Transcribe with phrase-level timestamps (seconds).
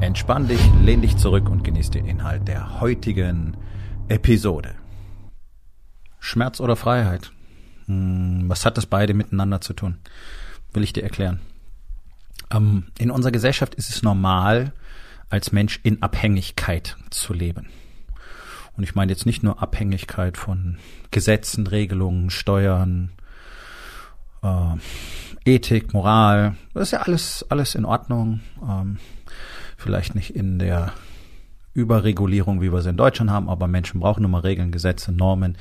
[0.00, 3.56] Entspann dich, lehn dich zurück und genieß den Inhalt der heutigen
[4.08, 4.74] Episode.
[6.20, 7.32] Schmerz oder Freiheit?
[7.86, 9.96] Hm, was hat das beide miteinander zu tun?
[10.74, 11.40] Will ich dir erklären.
[12.50, 14.72] Ähm, in unserer Gesellschaft ist es normal,
[15.30, 17.68] als Mensch in Abhängigkeit zu leben.
[18.76, 20.76] Und ich meine jetzt nicht nur Abhängigkeit von
[21.10, 23.12] Gesetzen, Regelungen, Steuern,
[24.42, 24.76] äh,
[25.46, 26.54] Ethik, Moral.
[26.74, 28.40] Das ist ja alles, alles in Ordnung.
[28.62, 28.98] Ähm,
[29.86, 30.92] vielleicht nicht in der
[31.76, 35.58] Überregulierung, wie wir sie in Deutschland haben, aber Menschen brauchen immer Regeln, Gesetze, Normen,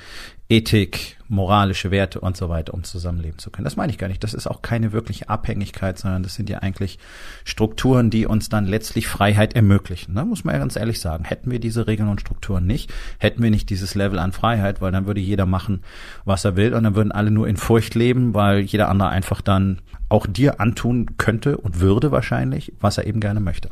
[0.47, 3.65] Ethik, moralische Werte und so weiter, um zusammenleben zu können.
[3.65, 4.23] Das meine ich gar nicht.
[4.23, 6.99] Das ist auch keine wirkliche Abhängigkeit, sondern das sind ja eigentlich
[7.43, 10.15] Strukturen, die uns dann letztlich Freiheit ermöglichen.
[10.15, 10.29] Da ne?
[10.29, 11.25] muss man ja ganz ehrlich sagen.
[11.25, 14.91] Hätten wir diese Regeln und Strukturen nicht, hätten wir nicht dieses Level an Freiheit, weil
[14.91, 15.81] dann würde jeder machen,
[16.23, 19.41] was er will und dann würden alle nur in Furcht leben, weil jeder andere einfach
[19.41, 23.69] dann auch dir antun könnte und würde wahrscheinlich, was er eben gerne möchte.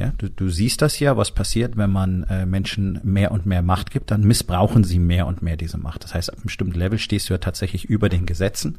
[0.00, 3.60] Ja, du, du siehst das ja, was passiert, wenn man äh, Menschen mehr und mehr
[3.60, 6.04] Macht gibt, dann missbrauchen sie mehr und mehr diese Macht.
[6.04, 8.78] Das heißt, ab einem bestimmten Level stehst du ja tatsächlich über den Gesetzen.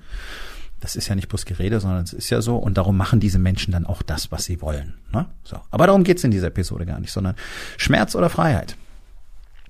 [0.80, 2.56] Das ist ja nicht bloß Gerede, sondern es ist ja so.
[2.56, 4.96] Und darum machen diese Menschen dann auch das, was sie wollen.
[5.14, 5.28] Ne?
[5.44, 5.60] So.
[5.70, 7.36] Aber darum geht's in dieser Episode gar nicht, sondern
[7.78, 8.76] Schmerz oder Freiheit.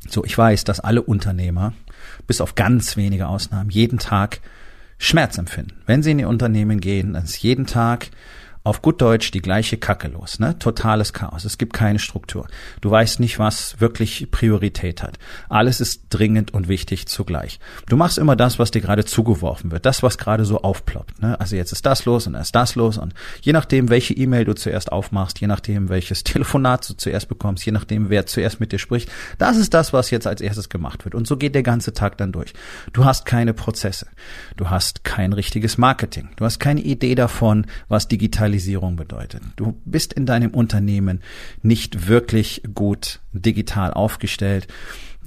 [0.07, 1.73] So, ich weiß, dass alle Unternehmer,
[2.27, 4.39] bis auf ganz wenige Ausnahmen, jeden Tag
[4.97, 5.81] Schmerz empfinden.
[5.85, 8.07] Wenn sie in ihr Unternehmen gehen, dann ist jeden Tag
[8.63, 10.57] auf gut Deutsch die gleiche Kacke los, ne?
[10.59, 11.45] Totales Chaos.
[11.45, 12.47] Es gibt keine Struktur.
[12.79, 15.17] Du weißt nicht, was wirklich Priorität hat.
[15.49, 17.59] Alles ist dringend und wichtig zugleich.
[17.87, 21.39] Du machst immer das, was dir gerade zugeworfen wird, das, was gerade so aufploppt, ne?
[21.39, 24.45] Also jetzt ist das los und dann ist das los und je nachdem, welche E-Mail
[24.45, 28.71] du zuerst aufmachst, je nachdem, welches Telefonat du zuerst bekommst, je nachdem, wer zuerst mit
[28.71, 31.15] dir spricht, das ist das, was jetzt als erstes gemacht wird.
[31.15, 32.53] Und so geht der ganze Tag dann durch.
[32.93, 34.07] Du hast keine Prozesse.
[34.55, 36.29] Du hast kein richtiges Marketing.
[36.35, 39.41] Du hast keine Idee davon, was digital Digitalisierung bedeutet.
[39.55, 41.21] Du bist in deinem Unternehmen
[41.61, 44.67] nicht wirklich gut digital aufgestellt.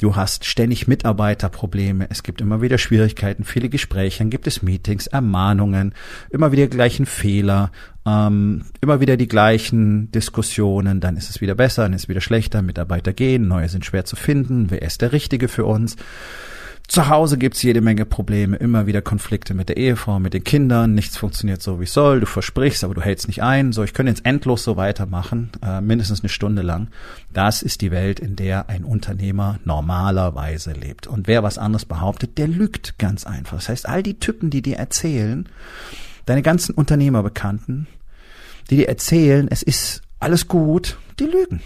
[0.00, 2.08] Du hast ständig Mitarbeiterprobleme.
[2.10, 5.94] Es gibt immer wieder Schwierigkeiten, viele Gespräche, dann gibt es Meetings, Ermahnungen,
[6.30, 7.70] immer wieder gleichen Fehler,
[8.04, 11.00] ähm, immer wieder die gleichen Diskussionen.
[11.00, 12.60] Dann ist es wieder besser, dann ist es wieder schlechter.
[12.60, 14.70] Mitarbeiter gehen, neue sind schwer zu finden.
[14.70, 15.96] Wer ist der Richtige für uns?
[16.86, 20.94] Zu Hause gibt's jede Menge Probleme, immer wieder Konflikte mit der Ehefrau, mit den Kindern,
[20.94, 23.72] nichts funktioniert so wie es soll, du versprichst, aber du hältst nicht ein.
[23.72, 26.88] So, ich könnte jetzt endlos so weitermachen, äh, mindestens eine Stunde lang.
[27.32, 31.06] Das ist die Welt, in der ein Unternehmer normalerweise lebt.
[31.06, 33.56] Und wer was anderes behauptet, der lügt ganz einfach.
[33.56, 35.48] Das heißt, all die Typen, die dir erzählen,
[36.26, 37.86] deine ganzen Unternehmerbekannten,
[38.70, 41.60] die dir erzählen, es ist alles gut, die lügen.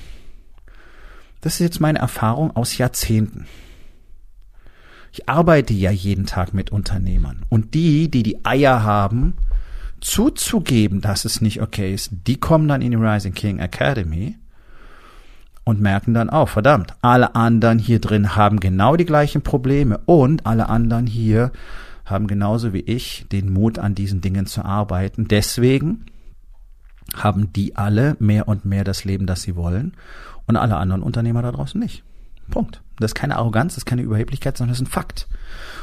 [1.41, 3.47] Das ist jetzt meine Erfahrung aus Jahrzehnten.
[5.13, 7.45] Ich arbeite ja jeden Tag mit Unternehmern.
[7.49, 9.35] Und die, die die Eier haben,
[10.01, 14.37] zuzugeben, dass es nicht okay ist, die kommen dann in die Rising King Academy
[15.65, 20.47] und merken dann auch, verdammt, alle anderen hier drin haben genau die gleichen Probleme und
[20.47, 21.53] alle anderen hier
[22.07, 25.29] haben genauso wie ich den Mut an diesen Dingen zu arbeiten.
[25.29, 26.07] Deswegen
[27.15, 29.93] haben die alle mehr und mehr das Leben, das sie wollen
[30.47, 32.03] und alle anderen Unternehmer da draußen nicht.
[32.49, 32.83] Punkt.
[32.99, 35.29] Das ist keine Arroganz, das ist keine Überheblichkeit, sondern das ist ein Fakt.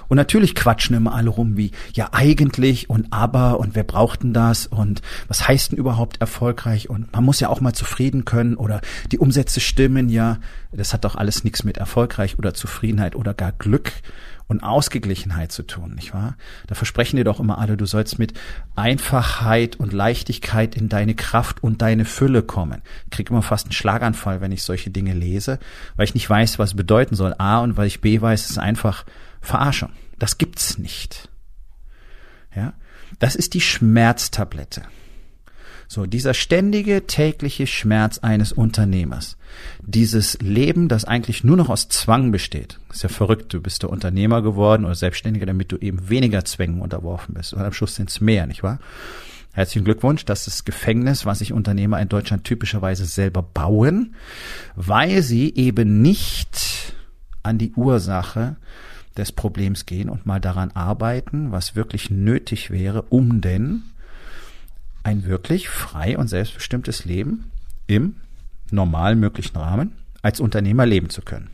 [0.08, 4.34] Und natürlich quatschen immer alle rum wie, ja eigentlich und aber und wer braucht denn
[4.34, 8.56] das und was heißt denn überhaupt erfolgreich und man muss ja auch mal zufrieden können
[8.56, 8.82] oder
[9.12, 10.40] die Umsätze stimmen ja.
[10.72, 13.94] Das hat doch alles nichts mit erfolgreich oder Zufriedenheit oder gar Glück
[14.48, 16.38] und Ausgeglichenheit zu tun, nicht wahr?
[16.68, 18.34] Da versprechen dir doch immer alle, du sollst mit
[18.76, 22.82] Einfachheit und Leichtigkeit in deine Kraft und deine Fülle kommen.
[23.06, 25.60] Ich krieg immer fast einen Schlaganfall, wenn ich solche Dinge lese,
[25.96, 27.34] weil ich nicht weiß, was bedeuten soll.
[27.38, 29.06] A und weil ich B weiß, ist einfach
[29.42, 29.90] Verarschung.
[30.20, 31.30] Das gibt's nicht.
[32.56, 32.74] Ja?
[33.20, 34.84] Das ist die Schmerztablette.
[35.88, 39.38] So, dieser ständige tägliche Schmerz eines Unternehmers.
[39.82, 42.80] Dieses Leben, das eigentlich nur noch aus Zwang besteht.
[42.92, 43.54] ist ja verrückt.
[43.54, 47.54] Du bist der Unternehmer geworden oder Selbstständiger, damit du eben weniger Zwängen unterworfen bist.
[47.54, 48.80] Und am Schluss sind es mehr, nicht wahr?
[49.54, 50.26] Herzlichen Glückwunsch.
[50.26, 54.16] Das ist das Gefängnis, was sich Unternehmer in Deutschland typischerweise selber bauen,
[54.76, 56.94] weil sie eben nicht
[57.42, 58.58] an die Ursache
[59.16, 63.84] des Problems gehen und mal daran arbeiten, was wirklich nötig wäre, um denn
[65.06, 67.52] ein wirklich frei und selbstbestimmtes Leben
[67.86, 68.16] im
[68.72, 69.92] normal möglichen Rahmen
[70.24, 71.52] als Unternehmer leben zu können.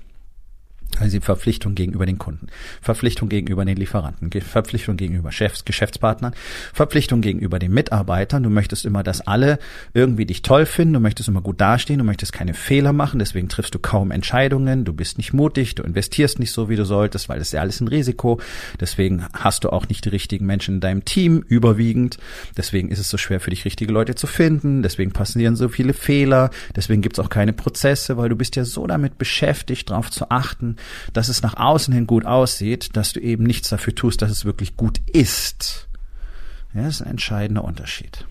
[1.00, 2.48] Also die Verpflichtung gegenüber den Kunden,
[2.82, 6.34] Verpflichtung gegenüber den Lieferanten, Verpflichtung gegenüber Chefs, Geschäftspartnern,
[6.74, 8.44] Verpflichtung gegenüber den Mitarbeitern.
[8.44, 9.58] Du möchtest immer, dass alle
[9.94, 13.50] irgendwie dich toll finden, du möchtest immer gut dastehen, du möchtest keine Fehler machen, deswegen
[13.50, 17.30] triffst du kaum Entscheidungen, du bist nicht mutig, du investierst nicht so, wie du solltest,
[17.30, 18.40] weil das ist ja alles ein Risiko.
[18.80, 22.18] Deswegen hast du auch nicht die richtigen Menschen in deinem Team überwiegend.
[22.58, 24.84] Deswegen ist es so schwer für dich, richtige Leute zu finden.
[24.84, 26.50] Deswegen passieren so viele Fehler.
[26.76, 30.76] Deswegen gibt's auch keine Prozesse, weil du bist ja so damit beschäftigt, darauf zu achten,
[31.14, 34.46] dass es nach außen hin gut aussieht, dass du eben nichts dafür tust, dass es
[34.46, 35.88] wirklich gut ist.
[36.74, 38.26] Ja, das ist ein entscheidender Unterschied.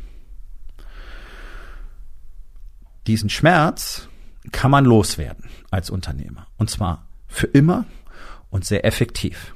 [3.06, 4.08] Diesen Schmerz
[4.52, 6.46] kann man loswerden als Unternehmer.
[6.56, 7.84] Und zwar für immer
[8.50, 9.54] und sehr effektiv.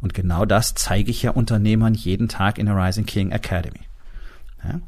[0.00, 3.80] Und genau das zeige ich ja Unternehmern jeden Tag in der Rising King Academy.
[4.62, 4.80] Ja?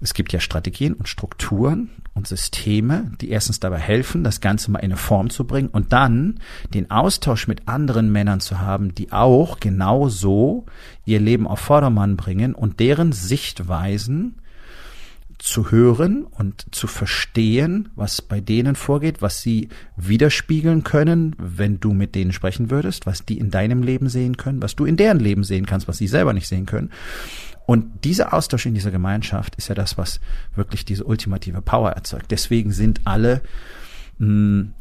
[0.00, 4.80] Es gibt ja Strategien und Strukturen und Systeme, die erstens dabei helfen, das Ganze mal
[4.80, 6.40] in eine Form zu bringen und dann
[6.74, 10.66] den Austausch mit anderen Männern zu haben, die auch genau so
[11.06, 14.34] ihr Leben auf Vordermann bringen und deren Sichtweisen
[15.38, 21.94] zu hören und zu verstehen, was bei denen vorgeht, was sie widerspiegeln können, wenn du
[21.94, 25.20] mit denen sprechen würdest, was die in deinem Leben sehen können, was du in deren
[25.20, 26.90] Leben sehen kannst, was sie selber nicht sehen können.
[27.66, 30.20] Und dieser Austausch in dieser Gemeinschaft ist ja das, was
[30.54, 32.30] wirklich diese ultimative Power erzeugt.
[32.30, 33.42] Deswegen sind alle
[34.18, 34.74] mh, hm,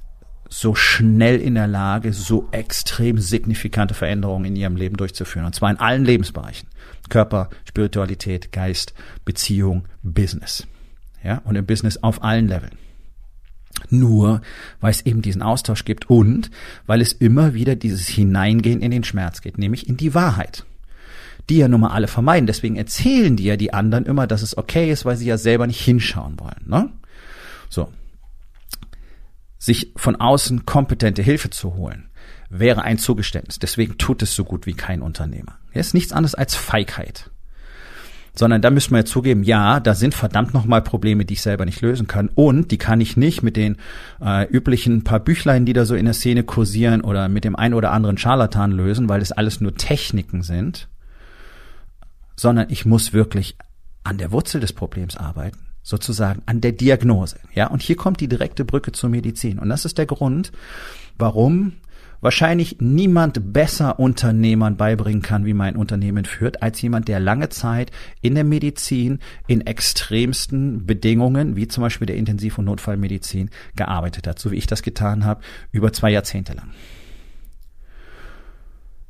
[0.50, 5.46] so schnell in der Lage, so extrem signifikante Veränderungen in ihrem Leben durchzuführen.
[5.46, 6.68] Und zwar in allen Lebensbereichen.
[7.10, 8.94] Körper, Spiritualität, Geist,
[9.26, 10.68] Beziehung, Business.
[11.24, 12.78] Ja, und im Business auf allen Leveln.
[13.90, 14.42] Nur,
[14.80, 16.50] weil es eben diesen Austausch gibt und
[16.86, 20.66] weil es immer wieder dieses Hineingehen in den Schmerz geht, nämlich in die Wahrheit
[21.50, 22.48] die ja nun mal alle vermeiden.
[22.48, 25.68] Deswegen erzählen die ja die anderen immer, dass es okay ist, weil sie ja selber
[25.68, 26.64] nicht hinschauen wollen.
[26.66, 26.90] Ne?
[27.70, 27.90] So.
[29.60, 32.10] Sich von außen kompetente Hilfe zu holen,
[32.50, 33.60] wäre ein Zugeständnis.
[33.60, 35.58] Deswegen tut es so gut wie kein Unternehmer.
[35.72, 37.32] Es ist nichts anderes als Feigheit.
[38.36, 41.66] Sondern da müssen wir ja zugeben, ja, da sind verdammt nochmal Probleme, die ich selber
[41.66, 42.30] nicht lösen kann.
[42.36, 43.78] Und die kann ich nicht mit den
[44.22, 47.74] äh, üblichen paar Büchlein, die da so in der Szene kursieren oder mit dem ein
[47.74, 50.88] oder anderen Scharlatan lösen, weil das alles nur Techniken sind,
[52.36, 53.58] sondern ich muss wirklich
[54.04, 57.40] an der Wurzel des Problems arbeiten, sozusagen an der Diagnose.
[57.56, 59.58] Ja, und hier kommt die direkte Brücke zur Medizin.
[59.58, 60.52] Und das ist der Grund,
[61.18, 61.74] warum
[62.20, 67.48] wahrscheinlich niemand besser Unternehmern beibringen kann, wie man ein Unternehmen führt, als jemand, der lange
[67.48, 74.28] Zeit in der Medizin in extremsten Bedingungen, wie zum Beispiel der Intensiv- und Notfallmedizin, gearbeitet
[74.28, 75.40] hat, so wie ich das getan habe,
[75.72, 76.68] über zwei Jahrzehnte lang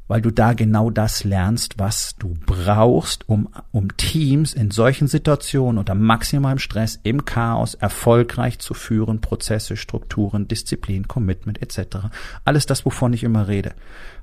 [0.08, 5.78] weil du da genau das lernst, was du brauchst, um, um Teams in solchen Situationen
[5.78, 12.08] unter maximalem Stress, im Chaos erfolgreich zu führen, Prozesse, Strukturen, Disziplin, Commitment etc.
[12.46, 13.74] Alles das, wovon ich immer rede,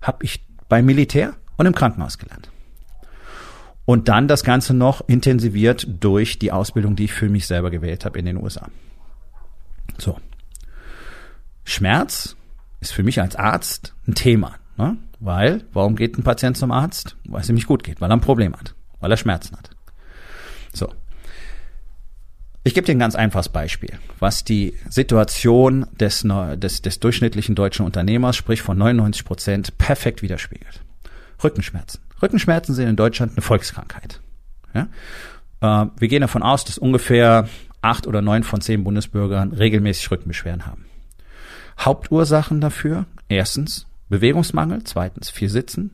[0.00, 2.50] habe ich beim Militär und im Krankenhaus gelernt.
[3.87, 8.06] Und dann das Ganze noch intensiviert durch die Ausbildung, die ich für mich selber gewählt
[8.06, 8.69] habe in den USA.
[9.98, 10.19] So.
[11.64, 12.37] Schmerz
[12.80, 14.54] ist für mich als Arzt ein Thema.
[14.76, 14.96] Ne?
[15.25, 17.17] Weil, warum geht ein Patient zum Arzt?
[17.26, 19.71] Weil es ihm nicht gut geht, weil er ein Problem hat, weil er Schmerzen hat.
[20.75, 20.93] So.
[22.62, 26.26] Ich gebe dir ein ganz einfaches Beispiel, was die Situation des,
[26.57, 30.83] des, des durchschnittlichen deutschen Unternehmers, sprich von 99 Prozent, perfekt widerspiegelt.
[31.43, 32.00] Rückenschmerzen.
[32.21, 34.21] Rückenschmerzen sind in Deutschland eine Volkskrankheit.
[34.75, 34.88] Ja?
[35.61, 37.49] Äh, wir gehen davon aus, dass ungefähr
[37.81, 40.85] acht oder neun von zehn Bundesbürgern regelmäßig Rückenbeschwerden haben.
[41.78, 45.90] Hauptursachen dafür, erstens Bewegungsmangel, zweitens viel Sitzen,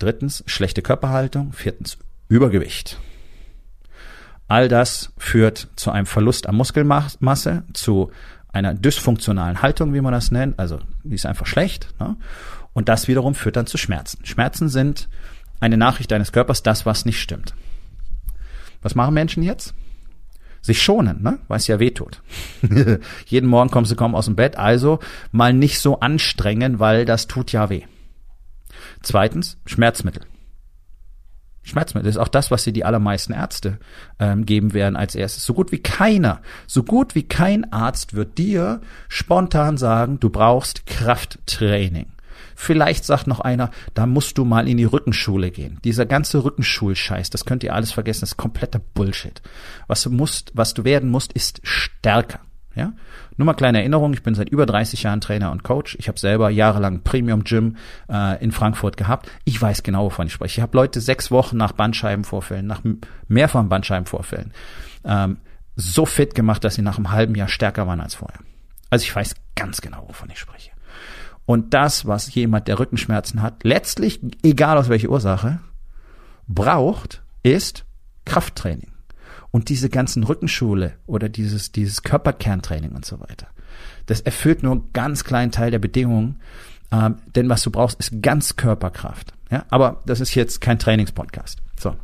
[0.00, 2.98] drittens schlechte Körperhaltung, viertens Übergewicht.
[4.48, 8.10] All das führt zu einem Verlust an Muskelmasse, zu
[8.52, 11.88] einer dysfunktionalen Haltung, wie man das nennt, also die ist einfach schlecht.
[12.00, 12.16] Ne?
[12.72, 14.24] Und das wiederum führt dann zu Schmerzen.
[14.24, 15.08] Schmerzen sind
[15.60, 17.54] eine Nachricht deines Körpers, das, was nicht stimmt.
[18.82, 19.74] Was machen Menschen jetzt?
[20.64, 21.38] Sich schonen, ne?
[21.46, 22.22] weil es ja weh tut.
[23.26, 24.98] Jeden Morgen kommst du kaum aus dem Bett, also
[25.30, 27.82] mal nicht so anstrengen, weil das tut ja weh.
[29.02, 30.22] Zweitens, Schmerzmittel.
[31.62, 33.78] Schmerzmittel ist auch das, was dir die allermeisten Ärzte
[34.18, 35.44] ähm, geben werden als erstes.
[35.44, 40.86] So gut wie keiner, so gut wie kein Arzt wird dir spontan sagen, du brauchst
[40.86, 42.06] Krafttraining.
[42.54, 45.78] Vielleicht sagt noch einer, da musst du mal in die Rückenschule gehen.
[45.84, 49.42] Dieser ganze Rückenschulscheiß, das könnt ihr alles vergessen, das ist kompletter Bullshit.
[49.86, 52.40] Was du musst, was du werden musst, ist stärker.
[52.74, 52.92] Ja?
[53.36, 55.96] Nur mal kleine Erinnerung, ich bin seit über 30 Jahren Trainer und Coach.
[55.98, 57.76] Ich habe selber jahrelang Premium Gym
[58.08, 59.30] äh, in Frankfurt gehabt.
[59.44, 60.60] Ich weiß genau, wovon ich spreche.
[60.60, 62.82] Ich habe Leute sechs Wochen nach Bandscheibenvorfällen, nach
[63.28, 64.52] mehrfachen Bandscheibenvorfällen,
[65.04, 65.38] ähm,
[65.76, 68.40] so fit gemacht, dass sie nach einem halben Jahr stärker waren als vorher.
[68.90, 70.70] Also ich weiß ganz genau, wovon ich spreche.
[71.46, 75.60] Und das, was jemand, der Rückenschmerzen hat, letztlich, egal aus welcher Ursache,
[76.48, 77.84] braucht, ist
[78.24, 78.90] Krafttraining.
[79.50, 83.46] Und diese ganzen Rückenschule oder dieses, dieses Körperkerntraining und so weiter.
[84.06, 86.40] Das erfüllt nur einen ganz kleinen Teil der Bedingungen,
[86.90, 89.32] ähm, denn was du brauchst, ist ganz Körperkraft.
[89.50, 91.60] Ja, aber das ist jetzt kein Trainingspodcast.
[91.78, 91.96] So.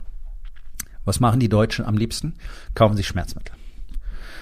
[1.04, 2.34] Was machen die Deutschen am liebsten?
[2.74, 3.54] Kaufen sich Schmerzmittel.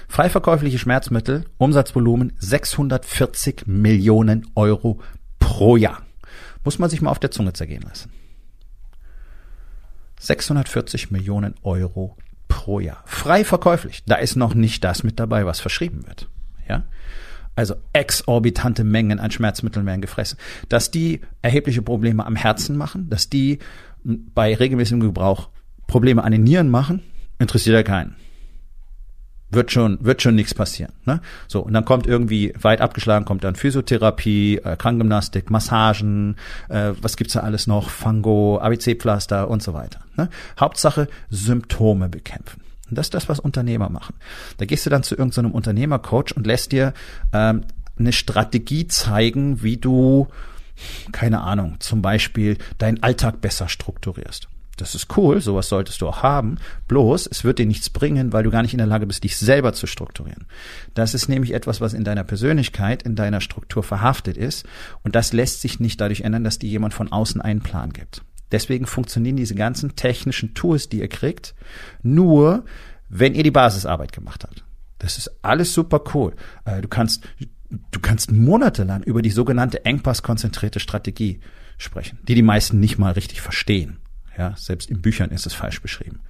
[0.08, 5.00] Freiverkäufliche Schmerzmittel, Umsatzvolumen 640 Millionen Euro
[5.38, 6.02] pro Jahr.
[6.64, 8.10] Muss man sich mal auf der Zunge zergehen lassen.
[10.18, 12.16] 640 Millionen Euro
[12.48, 13.02] pro Jahr.
[13.06, 14.02] Frei verkäuflich.
[14.06, 16.28] Da ist noch nicht das mit dabei, was verschrieben wird.
[16.68, 16.84] Ja?
[17.54, 20.38] Also exorbitante Mengen an Schmerzmitteln werden gefressen.
[20.68, 23.58] Dass die erhebliche Probleme am Herzen machen, dass die
[24.04, 25.50] bei regelmäßigem Gebrauch
[25.86, 27.02] Probleme an den Nieren machen,
[27.38, 28.16] interessiert ja keinen
[29.50, 30.92] wird schon wird schon nichts passieren.
[31.04, 31.20] Ne?
[31.46, 36.36] So und dann kommt irgendwie weit abgeschlagen kommt dann Physiotherapie, äh, Krankengymnastik, Massagen,
[36.68, 40.00] äh, was gibt's da alles noch, Fango, ABC-Pflaster und so weiter.
[40.16, 40.28] Ne?
[40.58, 42.62] Hauptsache Symptome bekämpfen.
[42.88, 44.14] Und das ist das, was Unternehmer machen.
[44.56, 46.94] Da gehst du dann zu irgendeinem Unternehmercoach und lässt dir
[47.32, 47.64] ähm,
[47.98, 50.28] eine Strategie zeigen, wie du
[51.12, 54.48] keine Ahnung, zum Beispiel deinen Alltag besser strukturierst.
[54.80, 56.56] Das ist cool, sowas solltest du auch haben.
[56.86, 59.36] Bloß, es wird dir nichts bringen, weil du gar nicht in der Lage bist, dich
[59.36, 60.46] selber zu strukturieren.
[60.94, 64.66] Das ist nämlich etwas, was in deiner Persönlichkeit, in deiner Struktur verhaftet ist.
[65.02, 68.22] Und das lässt sich nicht dadurch ändern, dass dir jemand von außen einen Plan gibt.
[68.52, 71.54] Deswegen funktionieren diese ganzen technischen Tools, die ihr kriegt,
[72.02, 72.64] nur,
[73.08, 74.64] wenn ihr die Basisarbeit gemacht habt.
[74.98, 76.34] Das ist alles super cool.
[76.64, 77.28] Äh, du kannst,
[77.68, 81.40] du kannst monatelang über die sogenannte engpasskonzentrierte Strategie
[81.76, 83.98] sprechen, die die meisten nicht mal richtig verstehen.
[84.38, 86.20] Ja, selbst in Büchern ist es falsch beschrieben.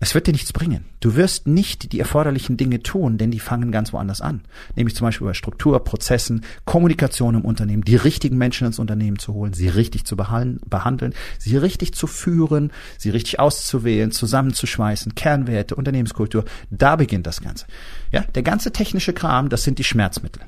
[0.00, 0.84] Es wird dir nichts bringen.
[1.00, 4.42] Du wirst nicht die erforderlichen Dinge tun, denn die fangen ganz woanders an.
[4.76, 9.34] Nämlich zum Beispiel bei Struktur, Prozessen, Kommunikation im Unternehmen, die richtigen Menschen ins Unternehmen zu
[9.34, 16.44] holen, sie richtig zu behandeln, sie richtig zu führen, sie richtig auszuwählen, zusammenzuschweißen, Kernwerte, Unternehmenskultur.
[16.70, 17.66] Da beginnt das Ganze.
[18.12, 20.42] Ja, der ganze technische Kram, das sind die Schmerzmittel.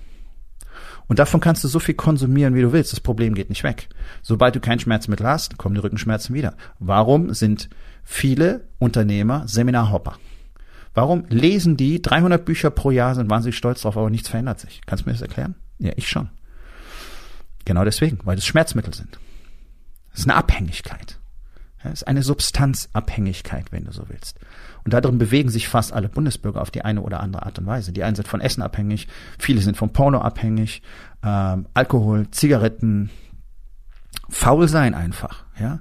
[1.11, 2.93] Und davon kannst du so viel konsumieren, wie du willst.
[2.93, 3.89] Das Problem geht nicht weg.
[4.23, 6.55] Sobald du kein Schmerzmittel hast, kommen die Rückenschmerzen wieder.
[6.79, 7.69] Warum sind
[8.05, 10.19] viele Unternehmer Seminarhopper?
[10.95, 14.83] Warum lesen die 300 Bücher pro Jahr, sind wahnsinnig stolz drauf, aber nichts verändert sich?
[14.87, 15.57] Kannst du mir das erklären?
[15.79, 16.29] Ja, ich schon.
[17.65, 19.19] Genau deswegen, weil es Schmerzmittel sind.
[20.13, 21.19] Es ist eine Abhängigkeit.
[21.83, 24.39] Es ist eine Substanzabhängigkeit, wenn du so willst.
[24.85, 27.93] Und darin bewegen sich fast alle Bundesbürger auf die eine oder andere Art und Weise.
[27.93, 29.09] Die einen sind von Essen abhängig,
[29.39, 30.83] viele sind von Porno abhängig,
[31.23, 33.11] ähm, Alkohol, Zigaretten,
[34.29, 35.81] faul sein einfach, ja.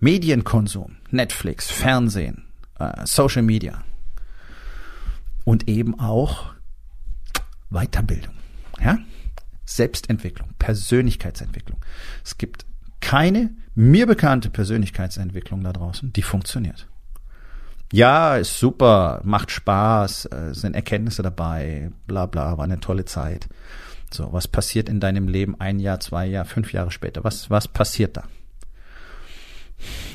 [0.00, 2.44] Medienkonsum, Netflix, Fernsehen,
[2.78, 3.82] äh, Social Media
[5.44, 6.54] und eben auch
[7.70, 8.34] Weiterbildung,
[8.80, 8.98] ja.
[9.64, 11.84] Selbstentwicklung, Persönlichkeitsentwicklung.
[12.24, 12.66] Es gibt
[13.00, 16.88] keine mir bekannte Persönlichkeitsentwicklung da draußen, die funktioniert.
[17.92, 23.48] Ja, ist super, macht Spaß, äh, sind Erkenntnisse dabei, bla bla, war eine tolle Zeit.
[24.12, 27.22] So, was passiert in deinem Leben ein Jahr, zwei Jahre, fünf Jahre später?
[27.22, 28.24] Was, was passiert da?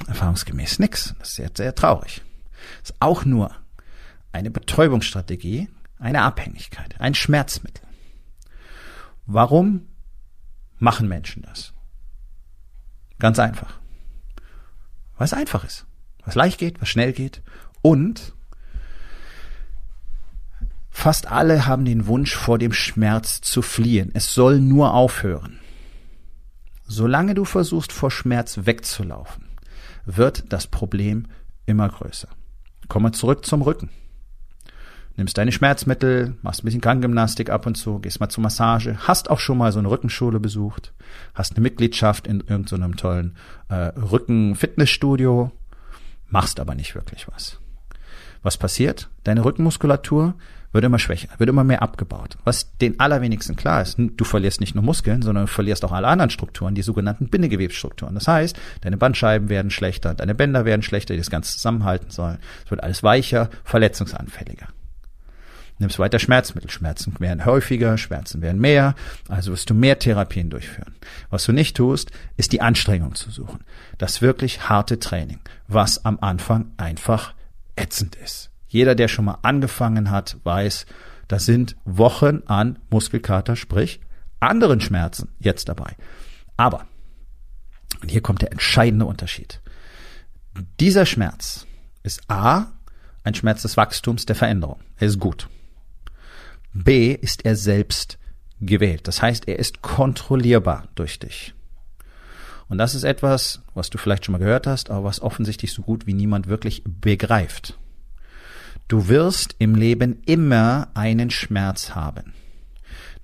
[0.08, 1.14] Erfahrungsgemäß nix.
[1.20, 2.24] Das ist sehr, sehr traurig.
[2.82, 3.52] Das ist auch nur
[4.32, 7.86] eine Betäubungsstrategie, eine Abhängigkeit, ein Schmerzmittel.
[9.28, 9.88] Warum
[10.80, 11.74] machen Menschen das?
[13.22, 13.80] Ganz einfach.
[15.18, 15.86] Es einfach ist
[16.26, 17.42] was leicht geht, was schnell geht
[17.82, 18.34] und
[20.90, 24.12] fast alle haben den Wunsch, vor dem Schmerz zu fliehen.
[24.14, 25.60] Es soll nur aufhören.
[26.86, 29.46] Solange du versuchst, vor Schmerz wegzulaufen,
[30.06, 31.28] wird das Problem
[31.66, 32.28] immer größer.
[32.88, 33.90] Kommen wir zurück zum Rücken
[35.18, 39.30] nimmst deine Schmerzmittel, machst ein bisschen Krankengymnastik ab und zu, gehst mal zur Massage, hast
[39.30, 40.94] auch schon mal so eine Rückenschule besucht,
[41.34, 43.36] hast eine Mitgliedschaft in irgendeinem so tollen
[43.70, 45.52] äh, Rücken-Fitnessstudio,
[46.30, 47.60] machst aber nicht wirklich was.
[48.44, 49.10] Was passiert?
[49.24, 50.34] Deine Rückenmuskulatur
[50.72, 52.38] wird immer schwächer, wird immer mehr abgebaut.
[52.44, 56.08] Was den allerwenigsten klar ist, du verlierst nicht nur Muskeln, sondern du verlierst auch alle
[56.08, 58.16] anderen Strukturen, die sogenannten Bindegewebsstrukturen.
[58.16, 62.38] Das heißt, deine Bandscheiben werden schlechter, deine Bänder werden schlechter, die das Ganze zusammenhalten sollen.
[62.66, 64.68] Es wird alles weicher, verletzungsanfälliger.
[65.82, 66.70] Nimmst weiter Schmerzmittel.
[66.70, 68.94] Schmerzen werden häufiger, Schmerzen werden mehr,
[69.28, 70.94] also wirst du mehr Therapien durchführen.
[71.32, 73.62] Was du nicht tust, ist die Anstrengung zu suchen.
[73.98, 77.34] Das wirklich harte Training, was am Anfang einfach
[77.76, 78.52] ätzend ist.
[78.68, 80.86] Jeder, der schon mal angefangen hat, weiß,
[81.28, 84.02] da sind Wochen an Muskelkater, sprich
[84.40, 85.96] anderen Schmerzen jetzt dabei.
[86.58, 86.86] Aber,
[88.04, 89.62] und hier kommt der entscheidende Unterschied.
[90.80, 91.66] Dieser Schmerz
[92.04, 92.68] ist A,
[93.24, 94.80] ein Schmerz des Wachstums, der Veränderung.
[94.98, 95.50] Er ist gut.
[96.74, 98.18] B ist er selbst
[98.60, 99.08] gewählt.
[99.08, 101.54] Das heißt, er ist kontrollierbar durch dich.
[102.70, 105.82] Und das ist etwas, was du vielleicht schon mal gehört hast, aber was offensichtlich so
[105.82, 107.78] gut wie niemand wirklich begreift.
[108.88, 112.34] Du wirst im Leben immer einen Schmerz haben.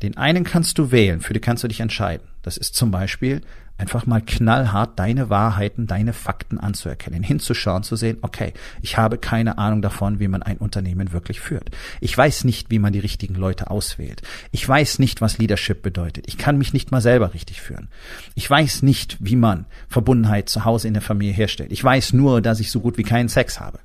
[0.01, 2.27] Den einen kannst du wählen, für den kannst du dich entscheiden.
[2.41, 3.41] Das ist zum Beispiel
[3.77, 9.57] einfach mal knallhart deine Wahrheiten, deine Fakten anzuerkennen, hinzuschauen, zu sehen, okay, ich habe keine
[9.57, 11.69] Ahnung davon, wie man ein Unternehmen wirklich führt.
[12.01, 14.21] Ich weiß nicht, wie man die richtigen Leute auswählt.
[14.51, 16.25] Ich weiß nicht, was Leadership bedeutet.
[16.27, 17.87] Ich kann mich nicht mal selber richtig führen.
[18.35, 21.71] Ich weiß nicht, wie man Verbundenheit zu Hause in der Familie herstellt.
[21.71, 23.79] Ich weiß nur, dass ich so gut wie keinen Sex habe.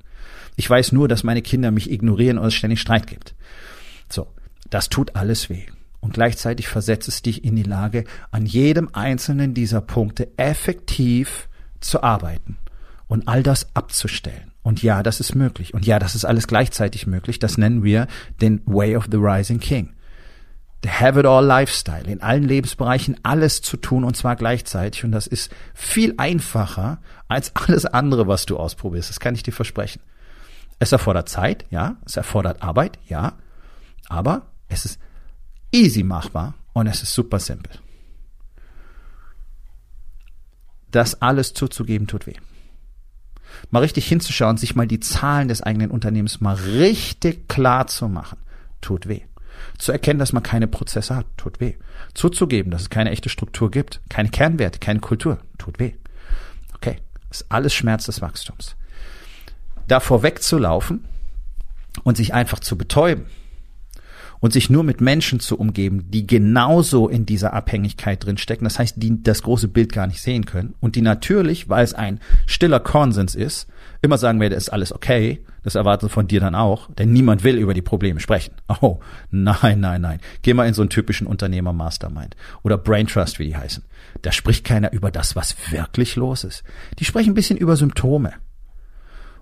[0.55, 3.35] Ich weiß nur, dass meine Kinder mich ignorieren und es ständig Streit gibt.
[4.09, 4.27] So,
[4.69, 5.65] das tut alles weh
[6.03, 11.47] und gleichzeitig versetzt es dich in die Lage, an jedem einzelnen dieser Punkte effektiv
[11.79, 12.57] zu arbeiten
[13.07, 14.51] und all das abzustellen.
[14.63, 15.73] Und ja, das ist möglich.
[15.73, 17.39] Und ja, das ist alles gleichzeitig möglich.
[17.39, 18.07] Das nennen wir
[18.41, 19.93] den Way of the Rising King.
[20.83, 22.03] The Have It All Lifestyle.
[22.03, 25.05] In allen Lebensbereichen alles zu tun und zwar gleichzeitig.
[25.05, 29.09] Und das ist viel einfacher als alles andere, was du ausprobierst.
[29.09, 30.01] Das kann ich dir versprechen.
[30.79, 31.95] Es erfordert Zeit, ja.
[32.05, 33.33] Es erfordert Arbeit, ja.
[34.09, 34.99] Aber es ist
[35.73, 37.73] easy machbar und es ist super simpel.
[40.91, 42.35] Das alles zuzugeben tut weh.
[43.71, 48.37] Mal richtig hinzuschauen, sich mal die Zahlen des eigenen Unternehmens mal richtig klar zu machen,
[48.81, 49.21] tut weh.
[49.77, 51.75] Zu erkennen, dass man keine Prozesse hat, tut weh.
[52.13, 55.93] Zuzugeben, dass es keine echte Struktur gibt, keine Kernwerte, keine Kultur, tut weh.
[56.75, 56.97] Okay,
[57.29, 58.75] ist alles Schmerz des Wachstums.
[59.87, 61.05] Davor wegzulaufen
[62.03, 63.25] und sich einfach zu betäuben,
[64.43, 68.95] und sich nur mit Menschen zu umgeben, die genauso in dieser Abhängigkeit drinstecken, das heißt,
[68.97, 72.81] die das große Bild gar nicht sehen können und die natürlich, weil es ein stiller
[72.81, 73.69] Konsens ist,
[74.01, 77.55] immer sagen werden, ist alles okay, das erwarten von dir dann auch, denn niemand will
[77.55, 78.53] über die Probleme sprechen.
[78.81, 78.99] Oh,
[79.31, 80.19] nein, nein, nein.
[80.41, 83.85] Geh mal in so einen typischen Unternehmer-Mastermind oder Brain Trust, wie die heißen.
[84.23, 86.65] Da spricht keiner über das, was wirklich los ist.
[86.99, 88.33] Die sprechen ein bisschen über Symptome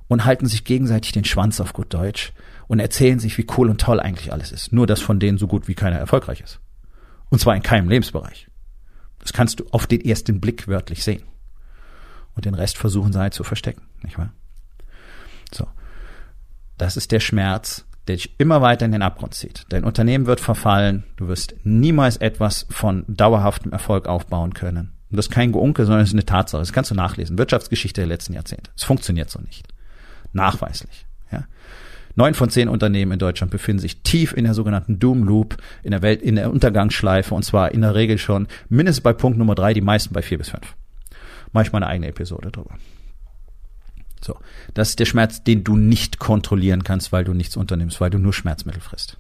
[0.08, 2.34] und halten sich gegenseitig den Schwanz auf gut Deutsch
[2.72, 4.72] und erzählen sich, wie cool und toll eigentlich alles ist.
[4.72, 6.62] Nur, dass von denen so gut wie keiner erfolgreich ist.
[7.28, 8.48] Und zwar in keinem Lebensbereich.
[9.20, 11.24] Das kannst du auf den ersten Blick wörtlich sehen.
[12.34, 14.32] Und den Rest versuchen sie halt zu verstecken, nicht wahr?
[15.54, 15.68] So.
[16.78, 19.66] Das ist der Schmerz, der dich immer weiter in den Abgrund zieht.
[19.68, 21.04] Dein Unternehmen wird verfallen.
[21.18, 24.94] Du wirst niemals etwas von dauerhaftem Erfolg aufbauen können.
[25.10, 26.62] Und das ist kein Geunke, sondern es ist eine Tatsache.
[26.62, 27.38] Das kannst du nachlesen.
[27.38, 28.72] Wirtschaftsgeschichte der letzten Jahrzehnte.
[28.78, 29.68] Es funktioniert so nicht.
[30.32, 31.06] Nachweislich.
[31.34, 31.44] Ja.
[32.15, 35.91] Neun von zehn Unternehmen in Deutschland befinden sich tief in der sogenannten Doom Loop, in
[35.91, 39.56] der Welt, in der Untergangsschleife und zwar in der Regel schon mindestens bei Punkt Nummer
[39.56, 40.76] drei, die meisten bei vier bis fünf.
[41.54, 42.76] Manchmal eine eigene Episode drüber.
[44.24, 44.38] So.
[44.74, 48.19] Das ist der Schmerz, den du nicht kontrollieren kannst, weil du nichts unternimmst, weil du
[48.19, 49.17] nur Schmerzmittel frisst.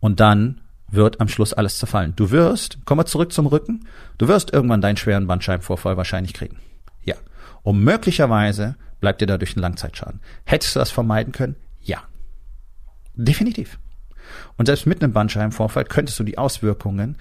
[0.00, 2.14] Und dann wird am Schluss alles zerfallen.
[2.16, 3.86] Du wirst, komm mal zurück zum Rücken,
[4.18, 6.58] du wirst irgendwann deinen schweren Bandscheibenvorfall wahrscheinlich kriegen.
[7.04, 7.16] Ja.
[7.62, 10.20] Und möglicherweise bleibt dir dadurch ein Langzeitschaden.
[10.44, 11.56] Hättest du das vermeiden können?
[11.80, 12.02] Ja.
[13.14, 13.78] Definitiv.
[14.56, 17.16] Und selbst mit einem Bandscheibenvorfall könntest du die Auswirkungen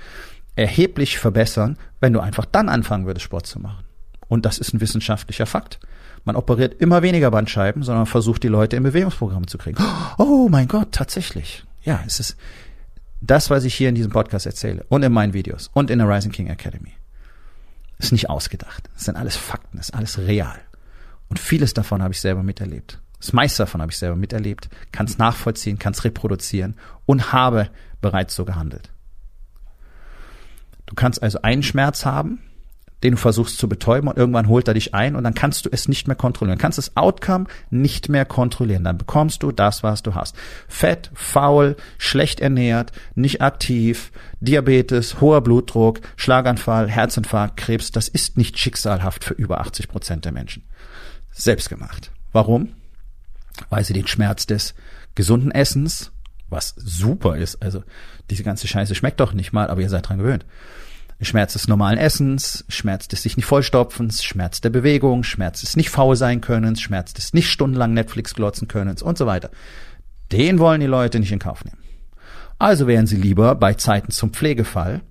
[0.55, 3.83] erheblich verbessern, wenn du einfach dann anfangen würdest, Sport zu machen.
[4.27, 5.79] Und das ist ein wissenschaftlicher Fakt.
[6.23, 9.83] Man operiert immer weniger Bandscheiben, sondern versucht die Leute in Bewegungsprogramme zu kriegen.
[10.17, 11.65] Oh mein Gott, tatsächlich.
[11.83, 12.37] Ja, es ist
[13.21, 16.07] das, was ich hier in diesem Podcast erzähle und in meinen Videos und in der
[16.07, 16.93] Rising King Academy.
[18.01, 18.89] Ist nicht ausgedacht.
[18.95, 20.59] Das sind alles Fakten, ist alles real.
[21.29, 22.99] Und vieles davon habe ich selber miterlebt.
[23.19, 27.69] Das meiste davon habe ich selber miterlebt, kann es nachvollziehen, kann es reproduzieren und habe
[28.01, 28.89] bereits so gehandelt.
[30.87, 32.41] Du kannst also einen Schmerz haben,
[33.03, 35.69] den du versuchst zu betäuben und irgendwann holt er dich ein und dann kannst du
[35.71, 36.57] es nicht mehr kontrollieren.
[36.57, 38.83] Du kannst das Outcome nicht mehr kontrollieren.
[38.83, 40.35] Dann bekommst du das, was du hast.
[40.67, 47.91] Fett, faul, schlecht ernährt, nicht aktiv, Diabetes, hoher Blutdruck, Schlaganfall, Herzinfarkt, Krebs.
[47.91, 50.63] Das ist nicht schicksalhaft für über 80 Prozent der Menschen
[51.31, 52.11] selbst gemacht.
[52.31, 52.73] Warum?
[53.69, 54.75] Weil sie den Schmerz des
[55.15, 56.11] gesunden Essens,
[56.49, 57.83] was super ist, also
[58.29, 60.45] diese ganze Scheiße schmeckt doch nicht mal, aber ihr seid dran gewöhnt.
[61.25, 65.89] Schmerz des normalen Essens, Schmerz des sich nicht vollstopfens, Schmerz der Bewegung, Schmerz des nicht
[65.89, 69.51] faul sein Könnens, Schmerz des nicht stundenlang Netflix glotzen Könnens und so weiter.
[70.31, 71.77] Den wollen die Leute nicht in Kauf nehmen.
[72.57, 75.01] Also wären sie lieber bei Zeiten zum Pflegefall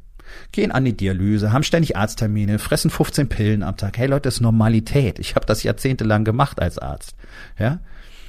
[0.53, 3.99] gehen an die Dialyse, haben ständig Arzttermine, fressen 15 Pillen am Tag.
[3.99, 5.19] Hey Leute, das ist Normalität.
[5.19, 7.15] Ich habe das jahrzehntelang gemacht als Arzt.
[7.59, 7.81] Ja,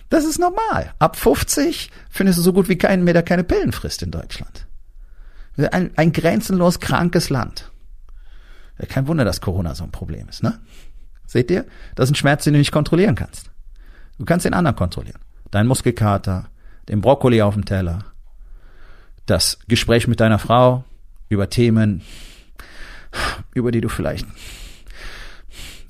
[0.10, 0.94] das ist normal.
[1.00, 4.68] Ab 50 findest du so gut wie keinen mehr, der keine Pillen frisst in Deutschland.
[5.58, 7.72] Ein, ein grenzenlos krankes Land.
[8.88, 10.60] kein Wunder, dass Corona so ein Problem ist, ne?
[11.28, 11.66] Seht ihr?
[11.96, 13.52] Das ist ein Schmerz, den du nicht kontrollieren kannst.
[14.18, 15.20] Du kannst den anderen kontrollieren.
[15.52, 16.50] dein Muskelkater,
[16.88, 18.06] den Brokkoli auf dem Teller,
[19.26, 20.84] das Gespräch mit deiner Frau
[21.30, 22.02] über Themen,
[23.54, 24.26] über die du vielleicht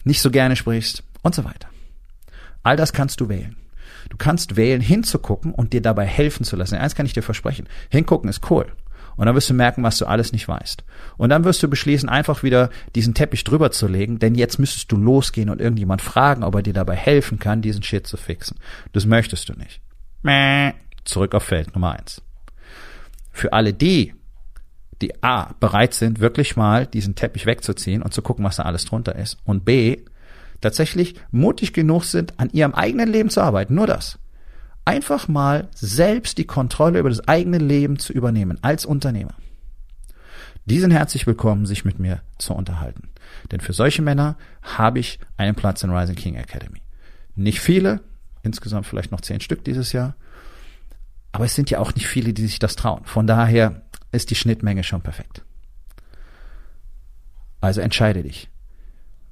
[0.03, 1.67] nicht so gerne sprichst und so weiter.
[2.63, 3.55] All das kannst du wählen.
[4.09, 6.75] Du kannst wählen, hinzugucken und dir dabei helfen zu lassen.
[6.75, 7.67] Eins kann ich dir versprechen.
[7.89, 8.71] Hingucken ist cool.
[9.21, 10.83] Und dann wirst du merken, was du alles nicht weißt.
[11.15, 14.91] Und dann wirst du beschließen, einfach wieder diesen Teppich drüber zu legen, denn jetzt müsstest
[14.91, 18.57] du losgehen und irgendjemand fragen, ob er dir dabei helfen kann, diesen Shit zu fixen.
[18.93, 19.79] Das möchtest du nicht.
[21.03, 22.23] Zurück auf Feld Nummer eins.
[23.31, 24.15] Für alle die,
[25.03, 28.85] die A, bereit sind, wirklich mal diesen Teppich wegzuziehen und zu gucken, was da alles
[28.85, 29.97] drunter ist, und B,
[30.61, 33.75] tatsächlich mutig genug sind, an ihrem eigenen Leben zu arbeiten.
[33.75, 34.17] Nur das.
[34.85, 39.35] Einfach mal selbst die Kontrolle über das eigene Leben zu übernehmen als Unternehmer.
[40.65, 43.09] Die sind herzlich willkommen, sich mit mir zu unterhalten.
[43.51, 46.81] Denn für solche Männer habe ich einen Platz in Rising King Academy.
[47.35, 48.01] Nicht viele,
[48.43, 50.15] insgesamt vielleicht noch zehn Stück dieses Jahr.
[51.31, 53.05] Aber es sind ja auch nicht viele, die sich das trauen.
[53.05, 55.43] Von daher ist die Schnittmenge schon perfekt.
[57.61, 58.49] Also entscheide dich.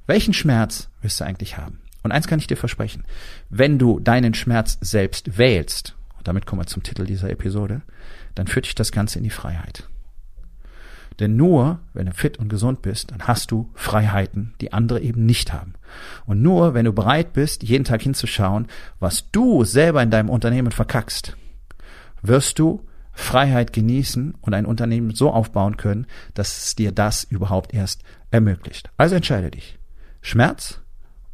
[0.08, 1.82] Welchen Schmerz willst du eigentlich haben?
[2.04, 3.04] Und eins kann ich dir versprechen.
[3.50, 7.82] Wenn du deinen Schmerz selbst wählst, und damit kommen wir zum Titel dieser Episode,
[8.36, 9.88] dann führt dich das Ganze in die Freiheit.
[11.20, 15.26] Denn nur, wenn du fit und gesund bist, dann hast du Freiheiten, die andere eben
[15.26, 15.74] nicht haben.
[16.26, 18.68] Und nur, wenn du bereit bist, jeden Tag hinzuschauen,
[19.00, 21.36] was du selber in deinem Unternehmen verkackst,
[22.22, 27.74] wirst du Freiheit genießen und ein Unternehmen so aufbauen können, dass es dir das überhaupt
[27.74, 28.90] erst ermöglicht.
[28.96, 29.78] Also entscheide dich.
[30.22, 30.80] Schmerz